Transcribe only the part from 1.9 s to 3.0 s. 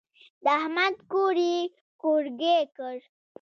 کورګی کړ.